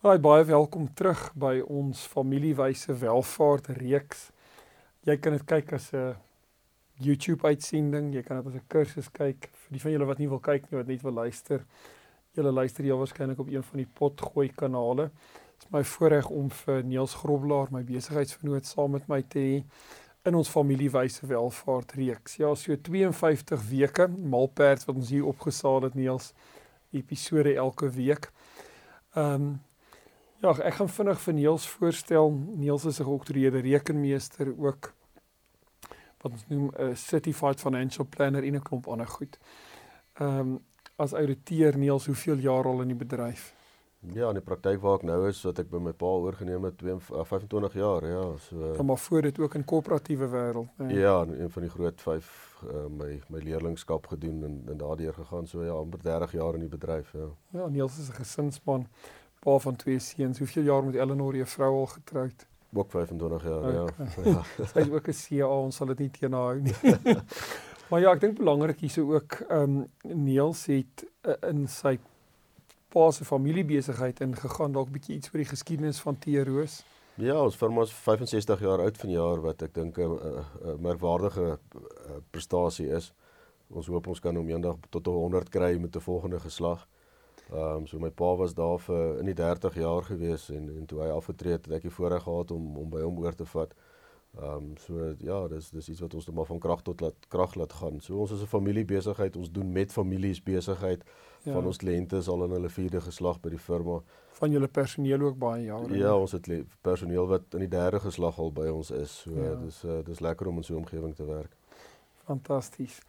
[0.00, 4.30] Haai baie welkom terug by ons familiewyse welvaart reeks.
[5.04, 6.16] Jy kan dit kyk as 'n
[6.96, 9.50] YouTube uitsending, jy kan dit as 'n kursus kyk.
[9.52, 11.66] Vir die van julle wat nie wil kyk nie, wat net wil luister,
[12.32, 15.10] julle luister jy waarskynlik op een van die potgooi kanale.
[15.58, 19.64] Dit is my voorreg om vir Niels Groblaar, my besigheidsvernoot, saam met my te hê
[20.24, 22.36] in ons familiewyse welvaart reeks.
[22.36, 26.32] Ja, so 52 weke malperd wat ons hier opgesaal het Niels
[26.90, 28.32] episode elke week.
[29.14, 29.60] Ehm um,
[30.40, 32.30] Ja, ek gaan vinnig vir Niels voorstel.
[32.56, 34.92] Niels is 'n gedoktoreerde rekenmeester ook
[36.22, 39.38] wat ons noem 'n certified financial planner en 'n klomp ander goed.
[40.14, 40.58] Ehm um,
[40.96, 43.54] as ouditeur Niels, hoeveel jaar al in die bedryf?
[44.00, 46.80] Ja, in die praktyk waar ek nou is, wat ek by my pa oorgeneem het,
[46.80, 48.74] 25 jaar, ja, so.
[48.74, 50.98] Ja, maar voor dit ook in koöperatiewe wêreld, nee.
[50.98, 55.46] Ja, een van die groot 5 uh, my my leerlingskap gedoen en en daardeur gegaan,
[55.46, 57.28] so ja, amper 30 jaar in die bedryf, ja.
[57.48, 58.86] Ja, Niels is 'n gesinsman
[59.40, 60.38] pa van twee seuns.
[60.38, 62.46] Hoeveel jaar met Eleanor je vrou al getroud?
[62.72, 63.72] Ook 25 jaar, okay.
[63.74, 63.84] ja.
[64.58, 64.66] ja.
[64.66, 66.74] Sy is ook 'n CA, ons sal dit nie teenhou nie.
[67.90, 71.98] maar ja, ek dink belangrik hierso ook ehm um, Neels het uh, in sy
[72.88, 76.82] pa se familiebesigheid ingegaan, dalk bietjie iets oor die geskiedenis van Teeroos.
[77.14, 81.58] Ja, ons firma is 65 jaar oud vanjaar wat ek dink 'n merkwaardige
[82.30, 83.12] prestasie is.
[83.70, 86.86] Ons hoop ons kan hom eendag tot 100 kry met 'n volgende geslag.
[87.52, 90.86] Ehm um, so my pa was daar vir in die 30 jaar gewees en en
[90.86, 93.46] toe hy afgetree het, het ek die voorreg gehad om om by hom oor te
[93.46, 93.74] vat.
[94.38, 97.26] Ehm um, so ja, dis dis iets wat ons net maar van krag tot laat
[97.28, 98.00] krag laat gaan.
[98.00, 99.36] So ons is 'n familiebesigheid.
[99.36, 101.02] Ons doen met families besigheid.
[101.42, 101.52] Ja.
[101.52, 104.00] Van ons kliënte is al in hulle vierde geslag by die firma.
[104.30, 105.96] Van julle personeel ook baie jare.
[105.96, 106.46] Ja, ons het
[106.80, 109.20] personeel wat in die derde geslag al by ons is.
[109.20, 109.54] So ja.
[109.54, 111.56] dis uh, dis lekker om in so 'n omgewing te werk.
[112.24, 113.00] Fantasties.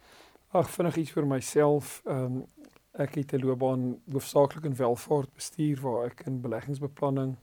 [0.50, 2.02] Ag, vinnig iets vir myself.
[2.04, 2.44] Ehm um,
[2.92, 7.36] Ek het 'n loopbaan hoofsaaklik in welvaart bestuur waar ek in beleggingsbeplanning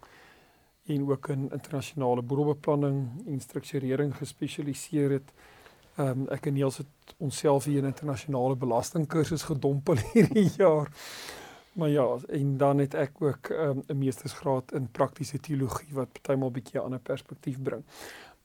[0.86, 5.34] en ook in internasionale boedelbeplanning en strukturering gespesialiseer het.
[5.98, 10.92] Ehm um, ek en Niels het onsself hier in internasionale belastingkursus gedompel hierdie jaar.
[11.74, 16.12] Maar ja, en dan het ek ook ehm, 'n um, meestersgraad in praktiese teologie wat
[16.12, 17.84] partymal bietjie 'n ander perspektief bring.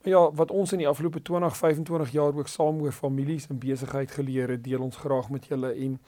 [0.02, 3.58] Maar ja, wat ons in die afgelope 20, 25 jaar ook saam oor families en
[3.58, 6.00] besigheid geleer het, deel ons graag met julle en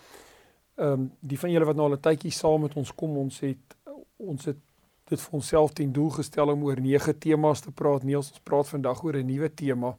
[0.77, 3.41] ehm um, die van julle wat nou al 'n tydjie saam met ons kom, ons
[3.41, 3.77] het
[4.17, 4.59] ons het
[5.09, 8.03] dit vir onsself ten doel gestel om oor nege temas te praat.
[8.03, 9.97] Niels, ons praat vandag oor 'n nuwe tema.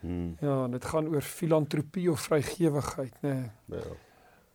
[0.00, 0.36] Hmm.
[0.40, 3.34] Ja, dit gaan oor filantropie of vrygewigheid, nê.
[3.64, 3.80] Nee.
[3.80, 3.96] Ja.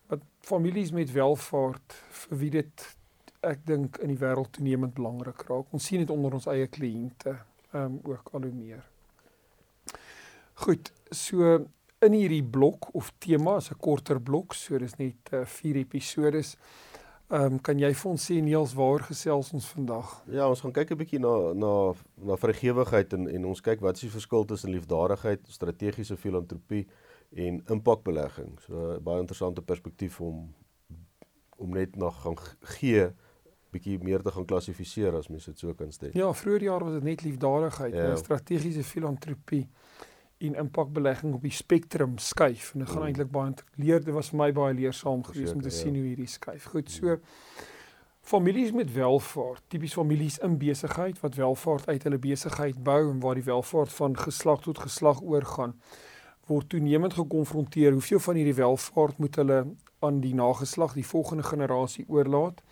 [0.08, 2.98] Wat families met welvaart vir wie dit
[3.42, 5.74] ek dink in die wêreld toenemend belangrik raak.
[5.74, 7.36] Ons sien dit onder ons eie kliënte,
[7.72, 8.84] ehm um, ook al hoe meer.
[10.54, 11.66] Goed, so
[12.02, 15.82] in hierdie blok of tema is 'n korter blok, so dis net 4 uh, eh,
[15.82, 16.44] episode.
[17.32, 20.24] Ehm um, kan jy vir ons sê Niels waar gesels ons vandag?
[20.28, 23.96] Ja, ons gaan kyk 'n bietjie na na na vrygewigheid en en ons kyk wat
[23.96, 26.88] is die verskil tussen liefdadigheid, strategiese filantropie
[27.32, 28.60] en impakbelegging.
[28.60, 30.54] So baie interessante perspektief om
[31.58, 32.38] om net na gaan
[32.80, 33.14] gee
[33.72, 36.12] bietjie meer te gaan klassifiseer as mens dit so kan stel.
[36.14, 38.16] Ja, vroeër jaar was dit net liefdadigheid, ja.
[38.16, 39.68] strategiese filantropie
[40.42, 43.10] en impakbelegging op die spektrum skuif en dit gaan mm.
[43.12, 45.76] eintlik baie leer dit was vir my baie leersaam geweest om te ja.
[45.76, 46.70] sien hoe hierdie skuif.
[46.74, 47.66] Goed, so mm.
[48.34, 53.38] families met welvaart, tipies families in besigheid wat welvaart uit hulle besigheid bou en waar
[53.40, 55.78] die welvaart van geslag tot geslag oorgaan
[56.50, 59.60] word toenemend gekonfronteer hoeveel van hierdie welvaart moet hulle
[60.02, 62.64] aan die nageslag, die volgende generasie oorlaat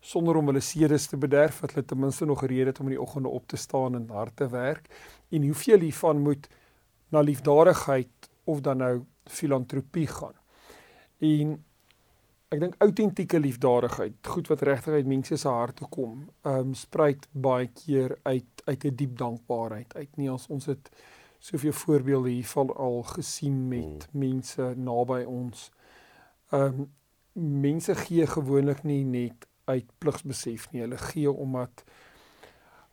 [0.00, 2.96] sonder om hulle sedes te bederf wat hulle ten minste nog gereed het om in
[2.96, 4.86] die oggende op te staan en hard te werk
[5.30, 6.48] en hoeveel hiervan moet
[7.08, 10.36] na liefdadigheid of dan nou filantropie gaan.
[11.18, 11.56] En
[12.48, 17.28] ek dink autentieke liefdadigheid, goed wat regtig uit mense se harte kom, ehm um, spruit
[17.32, 20.16] baie keer uit uit 'n diep dankbaarheid uit.
[20.16, 20.90] Nie ons ons het
[21.38, 24.20] soveel voorbeelde hiervan al gesien met hmm.
[24.20, 25.70] mense naby ons.
[26.50, 26.88] Ehm um,
[27.60, 30.80] mense gee gewoonlik nie net uit pligsbesef nie.
[30.80, 31.84] Hulle gee omdat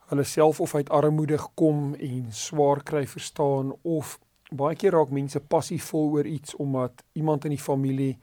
[0.10, 4.20] hulle self of uit armoede kom en swaar kry verstaan of
[4.54, 8.18] baie keer raak mense passievol oor iets omdat iemand in die familie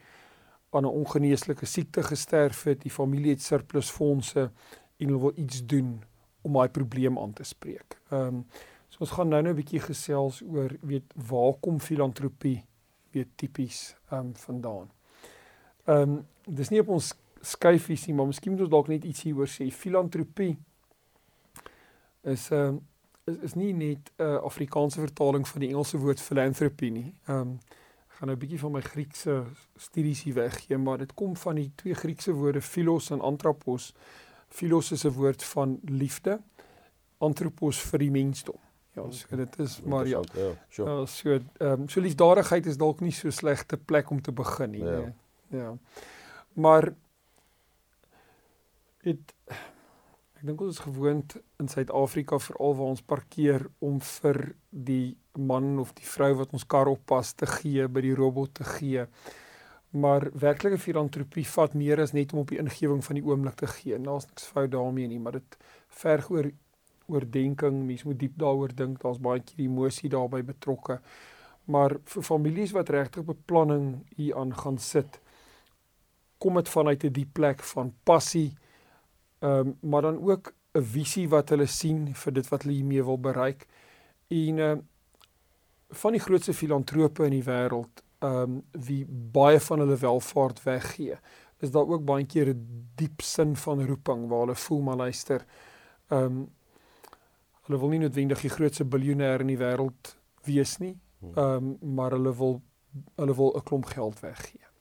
[0.71, 4.51] aan 'n ongeneeslike siekte gesterf het, die familie het surplus fondse
[4.97, 6.03] en hulle wil iets doen
[6.43, 8.01] om daai probleem aan te spreek.
[8.11, 8.47] Ehm um,
[8.89, 12.65] so ons gaan nou nou 'n bietjie gesels oor weet waar kom filantropie
[13.11, 14.91] weet tipies ehm um, vandaan.
[15.85, 19.23] Ehm um, dis nie op ons skyfies nie, maar miskien moet ons dalk net iets
[19.23, 19.71] hieroor sê.
[19.71, 20.57] Filantropie
[22.23, 22.81] is ehm um,
[23.25, 27.15] is is nie net 'n uh, Afrikaanse vertaling van die Engelse woord philanthropy nie.
[27.27, 27.59] Ehm um,
[28.09, 29.45] ek gaan nou 'n bietjie van my Griekse
[29.77, 33.95] studies hier weggee, maar dit kom van die twee Griekse woorde philos en anthropos.
[34.49, 36.41] Philos is 'n woord van liefde,
[37.19, 38.59] anthropos vir die mensdom.
[38.93, 40.21] Ja, so dit is maar ja.
[40.35, 41.01] Ja, sure.
[41.01, 44.71] uh, so ehm um, so liefdadigheid is dalk nie so slegte plek om te begin
[44.71, 44.85] nie.
[44.85, 44.99] Ja.
[44.99, 45.61] Nee.
[45.61, 45.79] ja.
[46.53, 46.95] Maar
[49.03, 49.35] dit
[50.43, 54.39] Ek dink ons is gewoond in Suid-Afrika veral waar ons parkeer om vir
[54.75, 58.67] die man of die vrou wat ons kar oppas te gee by die robot te
[58.67, 59.05] gee.
[59.95, 63.69] Maar werklike filantropie vat meer as net om op die ingewing van die oomblik te
[63.71, 64.01] gee.
[64.03, 65.55] Daar's niks fout daarmee nie, maar dit
[66.03, 66.51] verg oor
[67.07, 67.79] oordenking.
[67.87, 68.99] Mens moet diep daaroor dink.
[69.07, 70.99] Daar's baie keer emosie daarbey betrokke.
[71.71, 75.23] Maar vir families wat regtig beplanning hier aan gaan sit,
[76.43, 78.51] kom dit vanuit 'n diep plek van passie
[79.43, 83.05] Ehm um, maar dan ook 'n visie wat hulle sien vir dit wat hulle hiermee
[83.05, 83.67] wil bereik.
[84.29, 84.83] En ehm uh,
[85.89, 91.19] van die grootste filantrope in die wêreld, ehm um, wie baie van hulle welvaart weggee,
[91.59, 95.45] is daar ook baie keer 'n diep sin van roeping waar hulle voel maar luister.
[96.09, 96.49] Ehm um,
[97.63, 100.99] hulle wil nie noodwendig die grootste biljoenêr in die wêreld wees nie.
[101.19, 101.33] Hmm.
[101.35, 102.63] Ehm um, maar hulle wil
[103.15, 104.72] hulle wil 'n klomp geld weggee.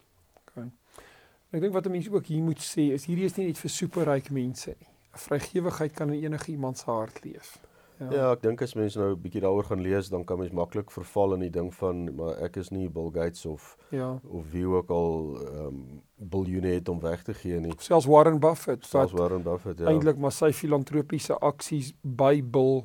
[1.52, 3.70] Ek dink wat 'n mens ook hier moet sê is hierdie is nie net vir
[3.70, 4.88] superryk mense nie.
[5.12, 7.60] Vrygewigheid kan in enige iemand se hart leef.
[8.00, 10.52] Ja, ja ek dink as mense nou 'n bietjie daaroor gaan lees, dan kan mens
[10.52, 14.20] maklik verval in die ding van maar ek is nie Bill Gates of ja.
[14.24, 17.74] of wie ook al ehm um, biljoene het om weg te gee nie.
[17.78, 19.86] Selfs Warren Buffett, selfs Warren Buffett, ja.
[19.86, 22.84] Eintlik maar sy filantropiese aksies by Bill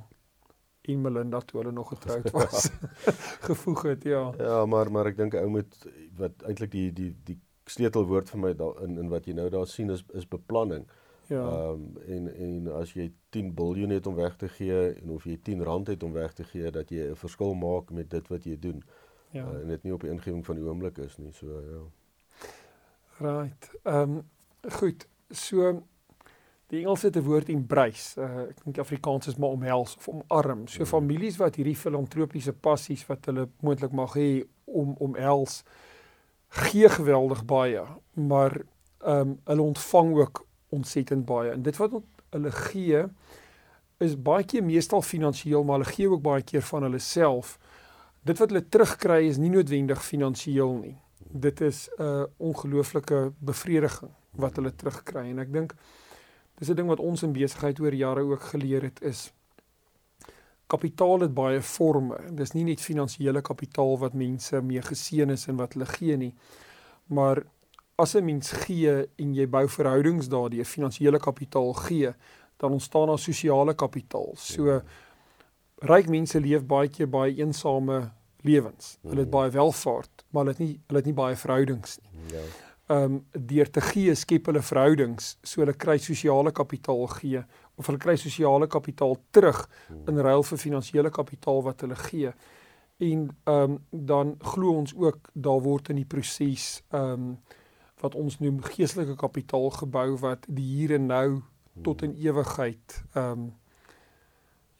[0.82, 2.70] en Melinda toe hulle nog getroud was
[3.48, 4.32] gevoeg het, ja.
[4.38, 7.40] Ja, maar maar ek dink ou moet wat eintlik die die die
[7.70, 10.86] sleutelwoord vir my da, in in wat jy nou daar sien is is beplanning.
[11.26, 11.42] Ja.
[11.42, 15.24] Ehm um, en en as jy 10 miljard het om weg te gee en of
[15.24, 18.28] jy 10 rand het om weg te gee dat jy 'n verskil maak met dit
[18.28, 18.84] wat jy doen.
[19.30, 19.44] Ja.
[19.44, 21.32] Uh, en dit nie op die ingewing van die oomblik is nie.
[21.32, 21.82] So ja.
[23.18, 23.70] Right.
[23.82, 24.22] Ehm um,
[24.78, 25.08] goed.
[25.30, 25.82] So
[26.66, 28.20] die Engels het 'n woord embrace.
[28.20, 30.66] Uh, ek dink Afrikaans is maar omhels of omarm.
[30.66, 30.86] So mm.
[30.86, 35.62] families wat hierdie filantropiese passies wat hulle moontlik mag hê om omhels
[36.56, 38.60] gee geweldig baie, maar
[39.04, 41.50] ehm um, hulle ontvang ook ontsettend baie.
[41.50, 41.92] En dit wat
[42.30, 43.04] hulle gee
[43.98, 47.58] is baie keer meestal finansiëel, maar hulle gee ook baie keer van hulle self.
[48.22, 50.96] Dit wat hulle terugkry is nie noodwendig finansiëel nie.
[51.18, 55.74] Dit is 'n uh, ongelooflike bevrediging wat hulle terugkry en ek dink
[56.58, 59.32] dis 'n ding wat ons in besigheid oor jare ook geleer het is
[60.66, 62.18] kapitaal het baie forme.
[62.34, 66.32] Dis nie net finansiële kapitaal wat mense mee geseën is en wat hulle gee nie.
[67.06, 67.42] Maar
[67.96, 72.12] as 'n mens gee en jy bou verhoudings daardie finansiële kapitaal gee,
[72.56, 74.32] dan ontstaan daar sosiale kapitaal.
[74.36, 74.82] So
[75.78, 78.98] ryk mense leef baie keer baie eensame lewens.
[79.02, 82.10] Hulle het baie welvaart, maar hulle het nie hulle het nie baie verhoudings nie.
[82.32, 82.44] Ja.
[82.86, 87.44] Ehm um, deur te gee skep hulle verhoudings, so hulle kry sosiale kapitaal gee
[87.76, 89.68] of hulle kry sosiale kapitaal terug
[90.08, 92.32] in ruil vir finansiële kapitaal wat hulle gee.
[92.96, 97.36] En ehm um, dan glo ons ook daar word in die proses ehm um,
[98.00, 101.42] wat ons noem geestelike kapitaal gebou wat die hier en nou
[101.82, 103.54] tot in ewigheid ehm um,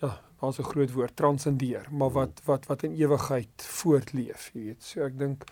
[0.01, 4.83] ja, daar's 'n groot woord transcendeer, maar wat wat wat in ewigheid voortleef, jy weet.
[4.83, 5.45] So ek dink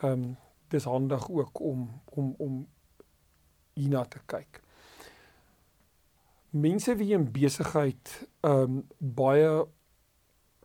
[0.00, 0.36] ehm um,
[0.68, 2.66] dis handig ook om om om
[3.72, 4.62] hierna te kyk
[6.50, 9.66] mense wie in besigheid um, baie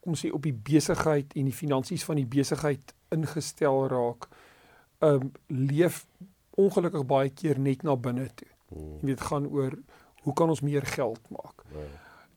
[0.04, 4.28] kom sê op die besigheid en die finansies van die besigheid ingestel raak
[5.04, 6.04] um, leef
[6.60, 8.50] ongelukkig baie keer net na binne toe.
[8.70, 8.98] Hmm.
[9.02, 9.78] Jy weet gaan oor
[10.24, 11.66] hoe kan ons meer geld maak?
[11.74, 11.88] Ja.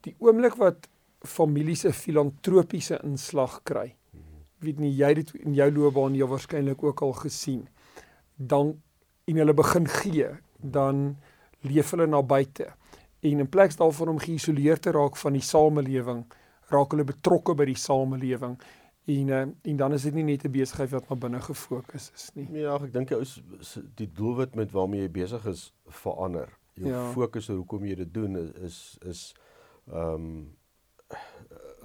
[0.06, 0.88] Die oomblik wat
[1.26, 3.94] families 'n filantropiese inslag kry.
[4.10, 4.42] Hmm.
[4.58, 7.68] Weet nie jy dit in jou loopbaan jy waarskynlik ook al gesien.
[8.36, 8.80] Dan
[9.26, 10.28] en hulle begin gee,
[10.62, 11.16] dan
[11.60, 12.70] leef hulle na buite
[13.20, 16.24] en in plaas daarvan om geïsoleer te raak van die samelewing,
[16.68, 18.58] raak hulle betrokke by die samelewing.
[19.06, 22.30] En uh, en dan is dit nie net 'n besigheid wat maar binne gefokus is
[22.34, 22.48] nie.
[22.52, 23.40] Ja, ek dink jy is
[23.94, 26.58] die doelwit met waarmee jy besig is verander.
[26.74, 27.10] Jou ja.
[27.12, 29.34] fokus op hoekom jy dit doen is is
[29.86, 30.56] ehm um,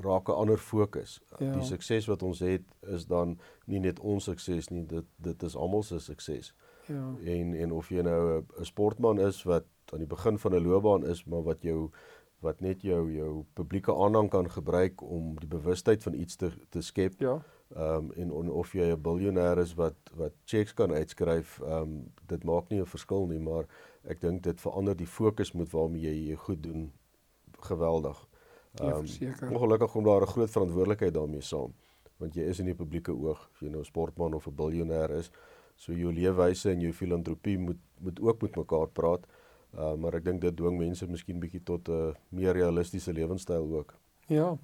[0.02, 1.22] raak 'n ander fokus.
[1.38, 1.54] Ja.
[1.54, 5.56] Die sukses wat ons het is dan nie net ons sukses nie, dit dit is
[5.56, 6.54] almal se sukses.
[6.86, 7.16] Ja.
[7.24, 11.05] En en of jy nou 'n sportman is wat aan die begin van 'n loopbaan
[11.05, 11.91] is, maar wat jou
[12.41, 16.81] wat net jou jou publieke aandag kan gebruik om die bewustheid van iets te te
[16.81, 17.19] skep.
[17.19, 17.41] Ja.
[17.75, 21.81] Ehm um, en on, of jy 'n biljoenêr is wat wat checks kan uitskryf, ehm
[21.81, 23.65] um, dit maak nie 'n verskil nie, maar
[24.03, 26.91] ek dink dit verander die fokus met waarmee jy jy goed doen
[27.60, 28.27] geweldig.
[28.81, 31.74] Ehm um, ongelukkig kom daar 'n groot verantwoordelikheid daarmee saam,
[32.17, 35.10] want jy is in die publieke oog, of jy nou 'n sportman of 'n biljoenêr
[35.12, 35.31] is.
[35.75, 39.27] So jou leefwyse en jou filantropie moet moet ook met mekaar praat.
[39.72, 43.68] Uh, maar ek dink dit dwing mense miskien bietjie tot 'n uh, meer realistiese lewenstyl
[43.78, 43.96] ook.
[44.28, 44.58] Ja.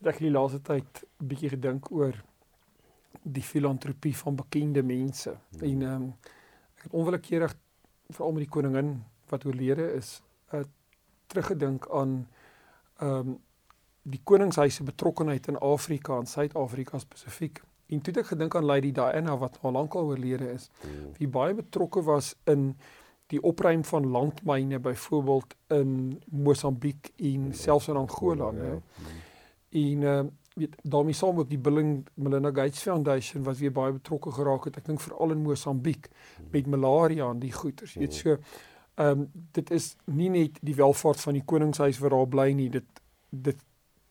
[0.00, 2.16] Ek het die laaste tyd bietjie gedink oor
[3.22, 5.36] die filantropie van bekende mense.
[5.50, 5.60] Hmm.
[5.60, 6.14] En ehm um,
[6.76, 7.54] ek het onwillekeurig
[8.08, 10.22] veral met die koningin wat oorlede is,
[10.52, 10.64] uh,
[11.26, 12.28] teruggedink aan
[12.98, 13.38] ehm um,
[14.06, 17.62] die koningshuis se betrokkeheid in Afrika en Suid-Afrika spesifiek.
[17.86, 20.70] En toe het ek gedink aan Lady Diana wat al lank al oorlede is.
[20.80, 21.10] Hmm.
[21.18, 22.76] Wie baie betrokke was in
[23.26, 28.52] die opruim van landmyne byvoorbeeld in Mosambiek en ja, selfs in Angola, ja.
[28.52, 28.82] né?
[29.70, 30.24] En uh
[30.56, 34.64] weet daarmee saam ook die Bill and Melinda Gates Foundation wat weer baie betrokke geraak
[34.64, 34.78] het.
[34.80, 36.08] Ek dink veral in Mosambiek
[36.50, 37.94] met malaria en die goeters.
[38.00, 38.38] Weet so
[38.96, 42.70] ehm um, dit is nie net die welvaart van die koningshuis wat daar bly nie.
[42.72, 43.60] Dit dit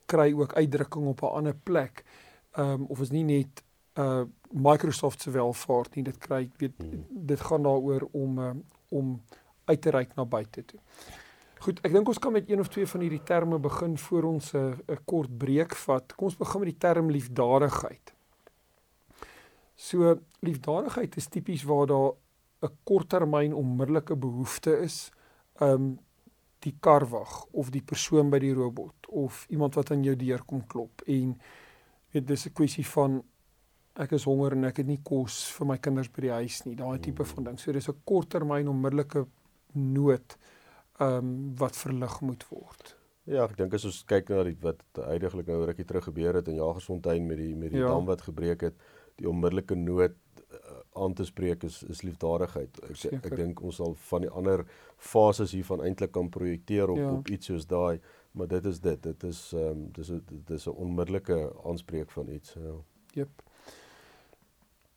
[0.05, 2.03] kry ook uitdrukking op 'n ander plek.
[2.51, 3.63] Ehm um, of is nie net
[3.97, 6.03] uh Microsoft se welvaart nie.
[6.03, 7.05] Dit kry weet hmm.
[7.09, 8.51] dit gaan daaroor om uh,
[8.89, 9.21] om
[9.65, 10.79] uit te reik na buite toe.
[11.65, 14.53] Goed, ek dink ons kan met een of twee van hierdie terme begin voor ons
[14.53, 16.15] 'n uh, kort breek vat.
[16.15, 18.13] Kom ons begin met die term liefdadigheid.
[19.75, 22.11] So liefdadigheid is tipies waar daar
[22.61, 25.11] 'n korttermyn onmiddellike behoefte is.
[25.59, 25.99] Um
[26.59, 30.41] die kar wag of die persoon by die robot of iemand wat aan jou deur
[30.45, 31.35] kom klop en
[32.11, 33.23] weet dis 'n kwessie van
[33.95, 36.75] ek is honger en ek het nie kos vir my kinders by die huis nie.
[36.75, 37.31] Daai tipe mm.
[37.31, 37.59] van ding.
[37.59, 39.25] So dis 'n korttermyn onmiddellike
[39.73, 40.37] nood
[40.99, 42.95] ehm um, wat verlig moet word.
[43.25, 46.47] Ja, ek dink as ons kyk na die wat heidaglik nou rukkie terug gebeur het
[46.47, 47.89] in Jagersfontein met die met die ja.
[47.89, 48.75] dam wat gebreek het,
[49.17, 50.13] die onmiddellike nood
[50.53, 52.77] uh, aan te spreek is is liefdadigheid.
[52.89, 53.31] Ek Zeker.
[53.31, 54.65] ek dink ons sal van die ander
[54.97, 57.11] fases hiervan eintlik kan projekteer op ja.
[57.11, 57.99] op iets soos daai,
[58.31, 59.03] maar dit is dit.
[59.03, 62.53] Dit is ehm um, dis dit is 'n onmiddellike aanspreek van iets.
[62.53, 62.77] Ja.
[63.15, 63.44] Jep.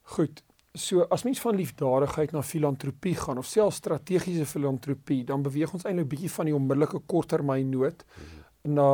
[0.09, 0.43] Goed.
[0.73, 5.85] So as mens van liefdadigheid na filantropie gaan of selfs strategiese filantropie, dan beweeg ons
[5.89, 8.77] eintlik bietjie van die onmiddellike korttermyn nood hmm.
[8.79, 8.89] na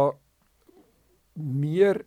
[1.35, 2.01] meer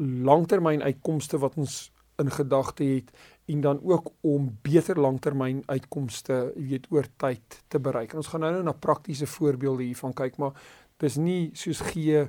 [0.00, 1.78] langtermyn uitkomste wat ons
[2.20, 3.12] in gedagte het
[3.50, 8.12] en dan ook om beter langtermyn uitkomste, jy weet, oor tyd te bereik.
[8.12, 10.58] En ons gaan nou nou na praktiese voorbeelde hiervan kyk, maar
[11.00, 12.26] dis nie soos gee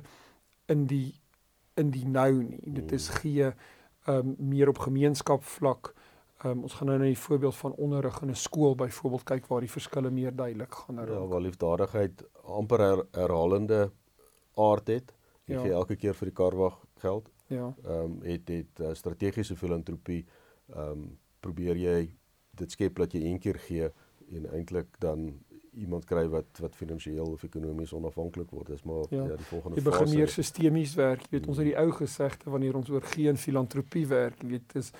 [0.72, 1.10] in die
[1.80, 2.60] in die nou nie.
[2.80, 3.52] Dit is gee
[4.08, 6.01] um meer op gemeenskapsvlak Ehm
[6.44, 9.60] um, ons gaan nou na die voorbeeld van onderrig in 'n skool byvoorbeeld kyk waar
[9.60, 11.08] die verskille meer duidelik gaan raak.
[11.08, 13.92] Ja, waar liefdadigheid amper her, herhalende
[14.54, 15.14] aard het.
[15.44, 15.60] Jy ja.
[15.60, 17.30] gee elke keer vir die karwag geld.
[17.46, 17.74] Ja.
[17.84, 20.26] Ehm um, het dit uh, strategiese filantropie
[20.74, 22.14] ehm um, probeer jy
[22.50, 23.90] dit skep dat jy een keer gee
[24.32, 25.32] en eintlik dan
[25.72, 28.66] iemand kry wat wat finansiëel of ekonomies onafhanklik word.
[28.66, 29.82] Dis maar ja, ja die volgende fase.
[29.82, 31.26] Jy begin meer sistemies werk.
[31.26, 34.72] Jy weet ons het die ou gesegde wanneer ons oor geen filantropie werk, jy weet
[34.78, 34.92] dis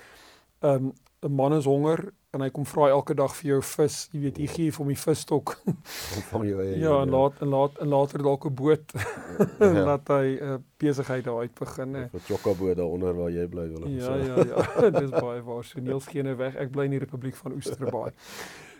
[0.59, 0.93] ehm um,
[1.23, 4.37] 'n man is honger en hy kom vra elke dag vir jou vis, jy weet,
[4.41, 5.53] jy gee vir hom die visstok.
[6.17, 6.77] Ontvang jou eie.
[6.81, 7.13] Ja, en ja.
[7.13, 9.83] laat en laat en later dalk 'n boot ja.
[9.89, 12.05] laat hy 'n uh, besigheid daar uit begin hè.
[12.09, 14.15] 'n Chokka-boot daaronder waar jy bly wil ja.
[14.15, 14.35] Ja, ja,
[14.81, 14.89] ja.
[14.89, 15.63] Dis baie waar.
[15.63, 16.55] So Niels gee nou weg.
[16.55, 18.11] Ek bly in die Republiek van Oesterbaai.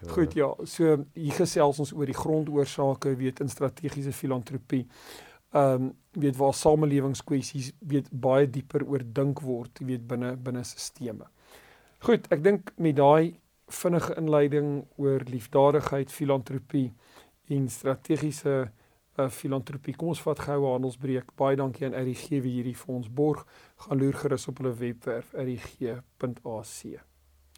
[0.02, 0.10] ja.
[0.10, 0.50] Goed, ja.
[0.64, 4.88] So hier gesels ons oor die grondoorsake, weet in strategiese filantropie.
[5.54, 11.30] Ehm um, weet waar samelewingskwessies weet baie dieper oor dink word, weet binne binne stelsels.
[12.04, 13.38] Goed, ek dink met daai
[13.72, 16.90] vinnige inleiding oor liefdadigheid, filantropie
[17.56, 19.96] en strategiese uh, filantropie.
[19.96, 21.32] Kom ons vat gou 'n handelsbreek.
[21.40, 23.48] Baie dankie aan RGG wie hierdie vir ons borg.
[23.88, 27.13] Gaan loer gerus op hulle webwerf rgg.ac.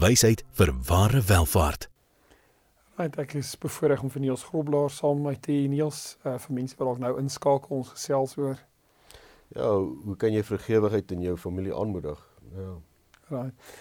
[0.00, 1.88] wysheid vir ware welvaart.
[2.98, 6.36] Right, ek is bevoorreg om vir Niels Groblaar saam met my te hê Niels, uh,
[6.38, 8.60] vir mense wat dalk nou inskakel ons gesels oor.
[9.54, 12.20] Ja, hoe kan jy vergewigheid in jou familie aanmoedig?
[12.54, 12.70] Ja.
[13.30, 13.74] Right.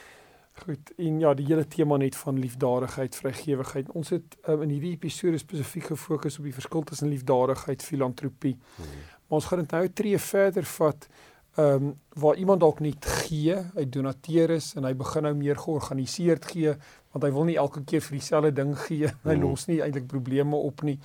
[0.63, 0.91] Goed.
[1.01, 3.89] En ja, die hele tema net van liefdadigheid, vrygewigheid.
[3.98, 8.53] Ons het um, in hierdie episode spesifiek gefokus op die verskil tussen liefdadigheid, filantropie.
[8.75, 8.98] Hmm.
[9.27, 11.08] Maar ons gaan dit nou 'n tree verder vat
[11.54, 15.58] ehm um, waar iemand dalk net gee, hy donateer is en hy begin nou meer
[15.58, 16.74] georganiseerd gee
[17.14, 19.10] want hy wil nie elke keer vir dieselfde ding gee.
[19.30, 19.44] Hy mm.
[19.46, 20.96] los nie eintlik probleme op nie.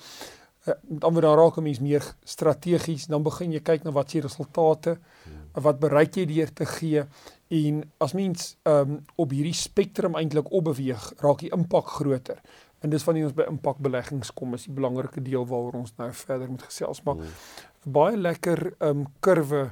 [0.65, 4.09] Uh, dan word daar raak 'n mens meer strategies, dan begin jy kyk na wat
[4.09, 5.61] se resultate, mm.
[5.61, 7.05] wat bereik jy deur te gee
[7.49, 12.41] en as mens ehm um, op hierdie spektrum eintlik opbeweeg, raak die impak groter.
[12.81, 16.49] En dis wanneer ons by impakbeleggings kom, is die belangrike deel waaroor ons nou verder
[16.49, 17.37] moet gesels, maar mm.
[17.85, 19.69] baie lekker ehm um, kurwe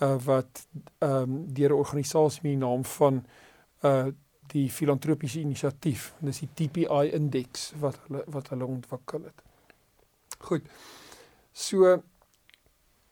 [0.00, 0.66] uh, wat
[0.98, 3.24] ehm um, deur 'n organisasie met die naam van
[3.84, 4.06] uh
[4.50, 9.42] die filantropiese inisiatief, dis die TPI indeks wat hulle wat hulle ontwikkel het.
[10.38, 10.62] Goed.
[11.52, 12.02] So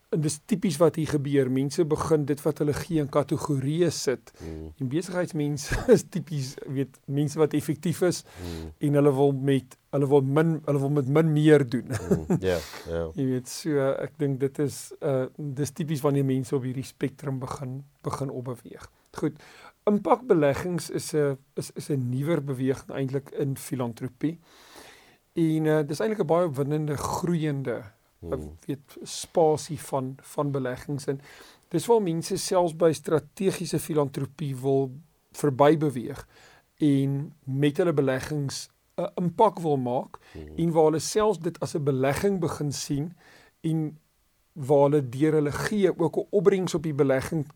[0.08, 1.50] en dis tipies wat hier gebeur.
[1.52, 4.32] Mense begin dit wat hulle gee in kategorieë sit.
[4.40, 4.70] Mm.
[4.80, 8.70] En besigheidsmense is tipies weet mense wat effektief is mm.
[8.88, 11.92] en hulle wil met hulle wil min hulle wil met min meer doen.
[11.92, 12.24] Ja, mm.
[12.38, 12.38] ja.
[12.48, 13.10] Yeah, yeah.
[13.16, 17.42] Jy weet so ek dink dit is uh dis tipies wanneer mense op hierdie spektrum
[17.44, 18.88] begin begin opbeweeg.
[19.18, 19.36] Goed.
[19.88, 24.38] Impakbeleggings is 'n is is 'n nuwer beweging eintlik in filantropie.
[25.36, 27.82] En uh dis eintlik 'n baie opwindende groeiende
[28.20, 28.56] hmm.
[28.66, 31.20] weet spasie van van beleggings en
[31.68, 34.90] dis waar mense selfs by strategiese filantropie wil
[35.38, 36.26] verby beweeg
[36.78, 40.56] en met hulle beleggings 'n impak wil maak hmm.
[40.56, 43.12] en waar hulle selfs dit as 'n belegging begin sien
[43.60, 43.98] en
[44.52, 47.46] waar hulle deur hulle gee ook 'n opbrengs op die belegging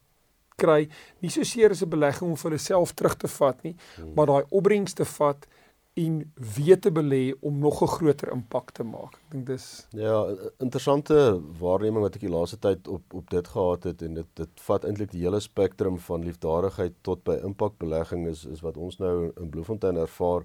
[0.57, 0.89] kry
[1.19, 4.15] nie so seer as 'n belegging om vir hulle self terug te vat nie hmm.
[4.15, 5.47] maar daai opbrengs te vat
[5.95, 9.15] en weet te belê om nog 'n groter impak te maak.
[9.15, 10.27] Ek dink dis Ja,
[10.59, 14.61] interessante waarneming wat ek die laaste tyd op op dit gehad het en dit dit
[14.61, 19.33] vat eintlik die hele spektrum van liefdadigheid tot by impakbelegging is is wat ons nou
[19.41, 20.45] in Bloemfontein ervaar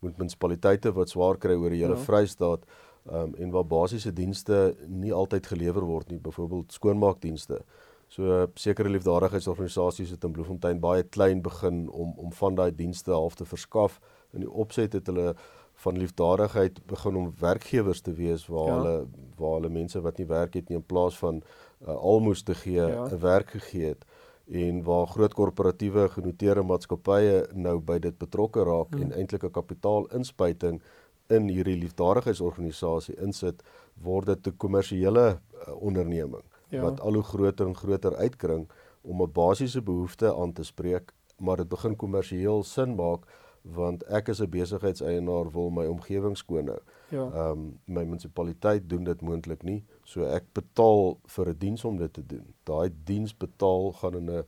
[0.00, 2.04] met munisipaliteite wat swaar kry oor die hele ja.
[2.04, 2.64] Vrystaat
[3.12, 7.60] um, en waar basiese dienste nie altyd gelewer word nie, byvoorbeeld skoonmaakdienste.
[8.08, 13.34] So sekere liefdadigheidsorganisasies het in Bloemfontein baie klein begin om om van daai dienste half
[13.34, 14.00] te verskaf
[14.32, 15.34] in die opset het hulle
[15.78, 18.76] van liefdadigheid begin om werkgewers te wees waar ja.
[18.76, 19.06] hulle
[19.38, 22.80] waar hulle mense wat nie werk het nie in plaas van uh, almoes te gee
[22.80, 23.18] 'n ja.
[23.18, 24.04] werk gegee het
[24.50, 29.02] en waar groot korporatiewe genoteerde maatskappye nou by dit betrokke raak hmm.
[29.02, 30.82] en eintlik 'n kapitaalinspuiting
[31.28, 33.62] in hierdie liefdadigheidsorganisasie insit
[34.02, 36.82] word dit 'n kommersiële uh, onderneming ja.
[36.82, 38.68] wat al hoe groter en groter uitkring
[39.02, 43.26] om 'n basiese behoefte aan te spreek maar dit begin kommersieel sin maak
[43.62, 46.80] want ek as 'n besigheidseienaar wil my omgewing skoon hou.
[47.08, 47.24] Ja.
[47.24, 51.96] Ehm um, my munisipaliteit doen dit moontlik nie, so ek betaal vir 'n diens om
[51.96, 52.54] dit te doen.
[52.64, 54.44] Daai diens betaal gaan in 'n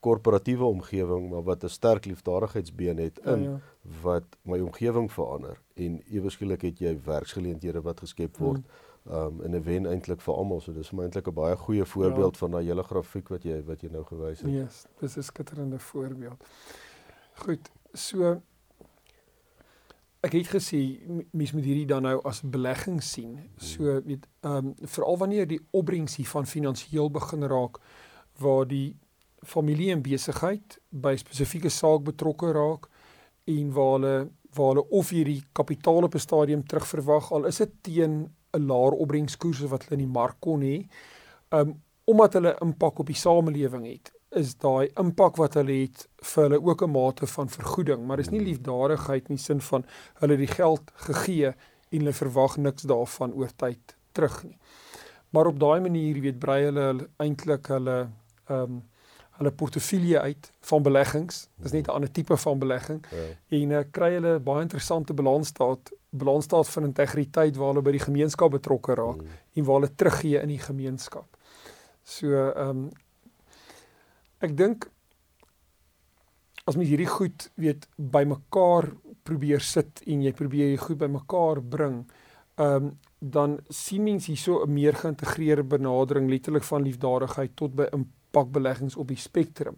[0.00, 3.60] korporatiewe omgewing maar wat 'n sterk liefdadigheidsbeen het ja, in ja, ja.
[4.02, 8.60] wat my omgewing verander en ewe skielik het jy werksgeleenthede wat geskep word.
[8.60, 8.90] Hmm.
[9.04, 10.60] Um en 'n wen eintlik vir almal.
[10.60, 12.38] So dis vir eintlik 'n baie goeie voorbeeld ja.
[12.38, 14.50] van daai hele grafiek wat jy wat jy nou gewys het.
[14.50, 16.44] Ja, yes, dis 'n skitterende voorbeeld.
[17.34, 18.40] Goed, So
[20.22, 20.80] ek het gesê
[21.34, 23.38] mens moet hierdie dan nou as belegging sien.
[23.58, 27.80] So weet ehm um, veral wanneer die opbrengs hiervan finansiëel begin raak
[28.38, 28.96] waar die
[29.42, 32.86] familie en besigheid by spesifieke saak betrokke raak
[33.50, 34.14] en waar hulle
[34.54, 38.92] waar hulle of hierdie kapitaal op 'n stadium terugverwag al is dit teen 'n laer
[38.92, 40.86] opbrengskoers wat hulle in die mark kon hê.
[41.50, 46.06] Ehm um, omdat hulle impak op die samelewing het is daai impak wat hulle het
[46.32, 49.84] vir hulle ook 'n mate van vergoeding, maar dis nie liefdadigheid in die sin van
[50.20, 54.58] hulle die geld gegee en hulle verwag niks daarvan oor tyd terug nie.
[55.30, 57.98] Maar op daai manier weet brei hulle eintlik hulle
[58.48, 58.82] ehm um,
[59.32, 61.48] hulle portefeulje uit van beleggings.
[61.56, 63.04] Dis net 'n ander tipe van belegging.
[63.10, 63.56] Ja.
[63.58, 68.50] En uh, kry hulle baie interessante balansstaat, balansstaat van integriteit waar hulle by die gemeenskap
[68.50, 69.28] betrokke raak mm.
[69.54, 71.36] en waar hulle teruggee in die gemeenskap.
[72.02, 72.90] So ehm um,
[74.42, 74.88] ek dink
[76.66, 78.92] as mens hierdie goed weet bymekaar
[79.26, 82.04] probeer sit en jy probeer hierdie goed bymekaar bring,
[82.58, 87.86] ehm um, dan sien mens hierso 'n meer geïntegreerde benadering letterlik van liefdadigheid tot by
[87.92, 89.76] impakbeleggings op die spektrum.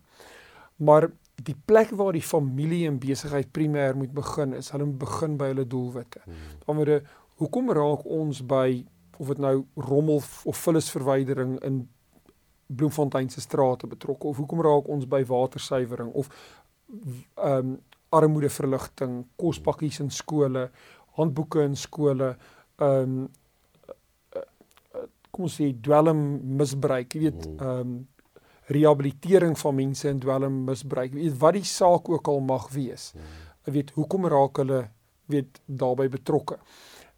[0.76, 5.50] Maar die plek waar die familie en besigheid primêr moet begin is hulle begin by
[5.52, 6.20] hulle doelwitte.
[6.66, 7.08] Omdat hmm.
[7.36, 8.84] hoekom raak ons by
[9.18, 11.88] of dit nou rommel of vullisverwydering in
[12.76, 16.30] Bloemfontein se strate betrokke of hoekom raak ons by watersuiwering of
[17.34, 17.74] ehm um,
[18.14, 20.68] armoedeverligting, kospakkies in skole,
[21.18, 22.36] handboeke in skole,
[22.78, 23.24] ehm um,
[25.34, 26.20] kom ons sê dwelm
[26.60, 27.56] misbruik, jy weet mm.
[27.58, 27.94] ehm um,
[28.66, 31.12] rehabilitering van mense in dwelmmisbruik.
[31.12, 33.10] Weet wat die saak ook al mag wees.
[33.66, 34.86] Jy weet hoekom raak hulle
[35.32, 36.56] weet daarbey betrokke.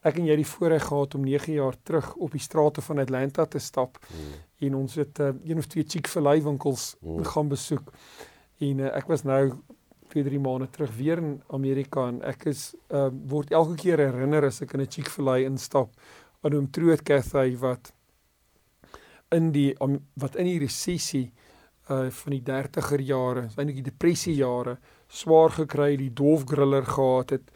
[0.06, 3.02] Ek en jy het die voorreg gehad om 9 jaar terug op die strate van
[3.02, 4.34] Atlanta te stap mm.
[4.58, 7.24] En ons het uh, een of twee Chick-fil-A winkels mm.
[7.24, 7.92] gaan besoek.
[8.58, 9.52] En uh, ek was nou
[10.14, 14.62] 2-3 maande terug weer in Amerika en ek is uh, word elke keer herinner as
[14.64, 15.92] ek in 'n Chick-fil-A instap
[16.42, 17.92] aan hom Truett Cafe wat
[19.34, 21.32] in die um, wat in die resessie
[21.90, 27.52] uh van die 30er jare, eintlik die depressie jare, swaar gekry, die dolfgriller gehad het.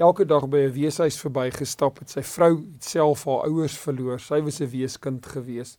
[0.00, 2.10] Elke dag by 'n weeshuis verbygestap het.
[2.10, 4.18] Sy vrou het self haar ouers verloor.
[4.18, 5.78] Sy was 'n weeskind gewees.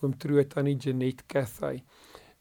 [0.00, 1.82] Oom Troot aan die Janet Cathay.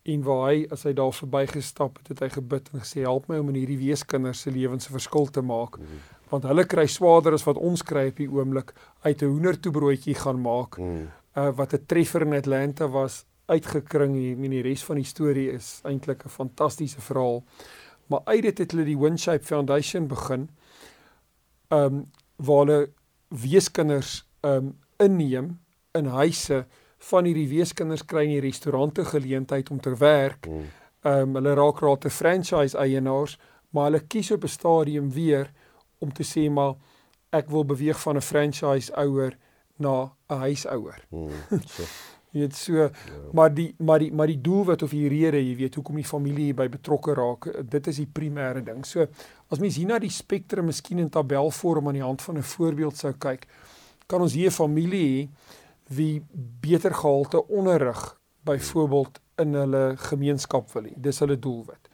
[0.03, 3.37] En waar hy as hy daar verbygestap het, het hy gebid en gesê help my
[3.37, 5.77] om in hierdie weeskinders se lewens 'n verskil te maak.
[5.77, 5.99] Mm -hmm.
[6.29, 10.41] Want hulle kry swaarder as wat ons kry op die oomblik uit 'n hoendertoebroodjie gaan
[10.41, 10.77] maak.
[10.77, 15.05] Mm uh, wat 'n treffer in Atlanta was uitgekring hier en die res van die
[15.05, 17.43] storie is eintlik 'n fantastiese verhaal.
[18.07, 20.49] Maar uit dit het hulle die Windshape Foundation begin.
[21.69, 22.89] Um waar hulle
[23.27, 25.59] weeskinders um inneem
[25.91, 26.65] in huise
[27.09, 30.47] van hierdie weeskinders kry in die restaurante geleentheid om te werk.
[30.47, 30.67] Mm.
[31.07, 33.37] Um hulle raak raak te franchise eienaars,
[33.71, 35.51] maar hulle kies op 'n stadium weer
[35.99, 36.75] om te sê maar
[37.31, 39.37] ek wil beweeg van 'n franchise ouer
[39.77, 40.99] na 'n huisouer.
[41.09, 41.29] Hmm,
[41.65, 41.83] so.
[42.31, 42.89] jy weet so ja.
[43.33, 46.53] maar die maar die maar die doelwit of die rede, jy weet hoekom die familie
[46.53, 48.85] by betrokke raak, dit is die primêre ding.
[48.85, 49.07] So
[49.49, 52.97] as mens hier na die spektrum miskien in tabelvorm aan die hand van 'n voorbeeld
[52.97, 53.47] sou kyk,
[54.07, 55.29] kan ons hier 'n familie hê
[55.87, 56.25] wie
[56.59, 60.93] beter gehalte onderrig byvoorbeeld in hulle gemeenskap wil hê.
[60.95, 61.89] Dis hulle doelwit.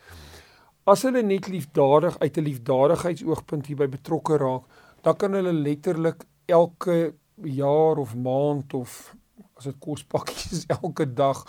[0.83, 4.63] As hulle net liefdadig uit 'n liefdadigheidsoogpunt hierby betrokke raak,
[5.01, 9.15] dan kan hulle letterlik elke jaar of maand of
[9.57, 11.45] as dit kos pakkies elke dag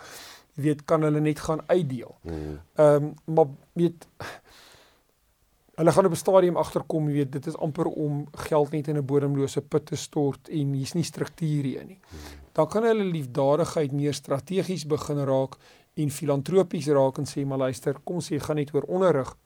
[0.55, 2.17] weet kan hulle net gaan uitdeel.
[2.23, 2.61] Hmm.
[2.75, 4.09] Ehm um, maar weet
[5.75, 9.05] hulle gaan op 'n stadium agterkom weet dit is amper om geld net in 'n
[9.05, 11.99] bodemlose put te stort en hier's nie struktuur hier nie.
[12.53, 15.57] Dan kan hulle liefdadigheid meer strategies begin raak
[15.95, 19.37] en filantropies raak en sê maar luister, kom ons sê gaan net oor onderrig.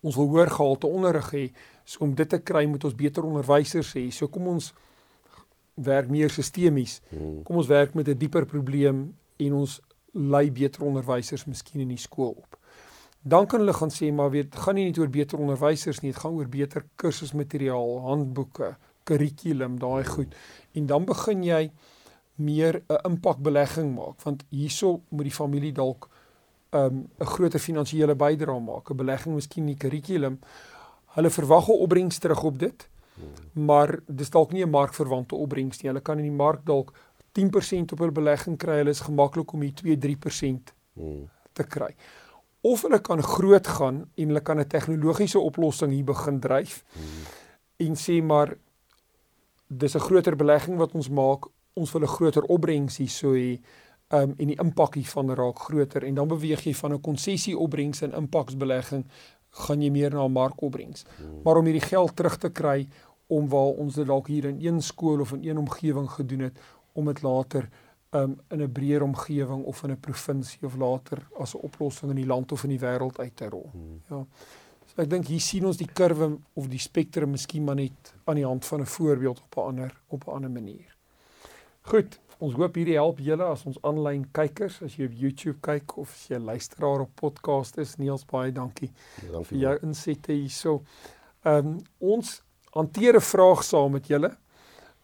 [0.00, 1.50] Ons wil hoër gehalte onderrig hê.
[1.84, 4.10] So om dit te kry moet ons beter onderwysers hê.
[4.10, 4.72] So kom ons
[5.74, 7.00] werk meer sistemies.
[7.08, 7.42] Hmm.
[7.42, 9.80] Kom ons werk met 'n dieper probleem en ons
[10.12, 12.59] lei beter onderwysers miskien in die skool op.
[13.22, 16.20] Dan kan hulle gaan sê maar weet gaan nie net oor beter onderwysers nie, dit
[16.20, 20.34] gaan oor beter kursusmateriaal, handboeke, kurrikulum, daai goed.
[20.72, 21.70] En dan begin jy
[22.36, 26.08] meer 'n impakbelegging maak want hierso moet die familie dalk
[26.72, 30.38] 'n um, 'n groter finansiële bydrae maak, 'n belegging miskien in die kurrikulum.
[31.16, 32.88] Hulle verwag 'n opbrengs terug op dit
[33.52, 35.90] maar dis dalk nie 'n markverwante opbrengs nie.
[35.90, 36.92] Hulle kan in die mark dalk
[37.32, 38.76] 10% op hul belegging kry.
[38.76, 41.30] Hulle is gemaklik om hier 2-3% hmm.
[41.52, 41.94] te kry.
[42.60, 46.84] Of hulle kan groot gaan en hulle kan 'n tegnologiese oplossing hier begin dryf.
[46.92, 47.86] Hmm.
[47.86, 48.56] En sê maar
[49.66, 51.48] dis 'n groter belegging wat ons maak.
[51.72, 53.60] Ons wil 'n groter opbrengs hier so hê.
[54.08, 58.02] Um en die impak hiervan raak groter en dan beweeg jy van 'n konsessie opbrengs
[58.02, 59.04] en impaksbelegging
[59.50, 61.04] gaan jy meer na 'n markopbrengs.
[61.16, 61.42] Hmm.
[61.44, 62.88] Maar om hierdie geld terug te kry
[63.26, 66.58] om waar ons dit dalk hier in een skool of in een omgewing gedoen het
[66.92, 67.68] om dit later
[68.10, 72.16] um, in 'n breër omgewing of in 'n provinsie of later as 'n oplossing in
[72.16, 73.70] die land of in die wêreld uit te rol.
[73.72, 74.00] Hmm.
[74.08, 74.26] Ja.
[74.86, 78.34] So ek dink hier sien ons die kurwe of die spektrum miskien maar net aan
[78.34, 80.96] die hand van 'n voorbeeld op 'n ander op 'n ander manier.
[81.80, 85.96] Goed, ons hoop hierdie help julle as ons aanlyn kykers, as jy op YouTube kyk
[85.96, 87.96] of as jy luisteraar op podcast is.
[87.96, 88.90] Niels baie dankie.
[89.22, 90.82] Ja, dankie vir jou insette hierso.
[91.44, 92.42] Ehm um, ons
[92.72, 94.36] hanteer 'n vraag saam met julle.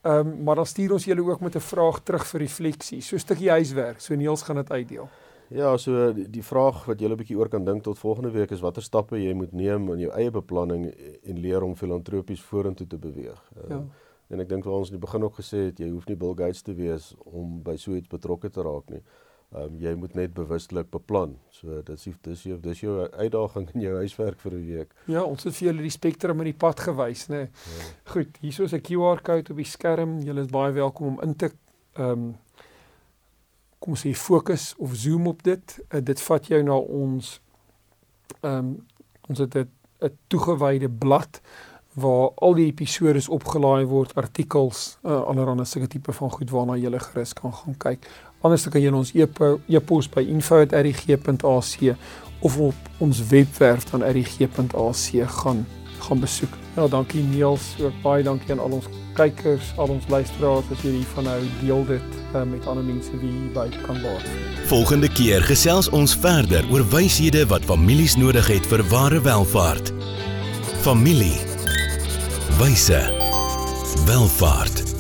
[0.07, 3.01] Ehm um, maar dan stuur ons julle ook met 'n vraag terug vir refleksie.
[3.01, 4.01] So 'n stukkie huiswerk.
[4.01, 5.09] So Niels gaan dit uitdeel.
[5.49, 8.61] Ja, so die, vraag wat julle 'n bietjie oor kan dink tot volgende week is
[8.61, 12.99] watter stappe jy moet neem in jou eie beplanning en leer om filantropies vorentoe te
[12.99, 13.51] beweeg.
[13.57, 13.85] Uh, ja.
[14.27, 16.35] En ek dink wat ons in die begin ook gesê het, jy hoef nie Bill
[16.35, 19.03] Gates te wees om by so iets betrokke te raak nie.
[19.55, 21.37] Ehm um, jy moet net bewustelik beplan.
[21.55, 24.95] So dis dis jou dis jou uitdaging in jou huiswerk vir 'n week.
[25.07, 27.37] Ja, ons het vir julle die spektrum in die pad gewys, né?
[27.37, 27.49] Nee.
[27.79, 27.85] Ja.
[28.13, 30.21] Goed, hier is 'n QR code op die skerm.
[30.21, 31.51] Julle is baie welkom om in te
[31.93, 32.37] ehm um,
[33.79, 35.79] kom ons sê fokus of zoom op dit.
[35.95, 37.41] Uh, dit vat jou na ons
[38.41, 38.87] ehm um,
[39.29, 41.41] ons het 'n toegewyde blad
[41.97, 46.99] waar al die episode opgelaai word, artikels, uh, allerlei sulke tipe van goed waarna jy
[46.99, 48.09] gerus kan gaan kyk.
[48.47, 51.97] Anders kan jy ons e-pos by info@rg.ac
[52.47, 55.09] of op ons webwerf van rg.ac
[55.41, 55.67] gaan
[56.07, 56.53] gaan besoek.
[56.77, 60.93] Ja, dankie Niels, ook baie dankie aan al ons kykers, al ons luisteraars as jy
[60.99, 64.27] hiervan hou, deel dit uh, met ander mense wie hierby kan baat.
[64.71, 69.95] Volgende keer gesels ons verder oor wyshede wat families nodig het vir ware welvaart.
[70.85, 71.39] Familie.
[72.61, 73.01] Wyse.
[74.07, 74.96] Welvaart.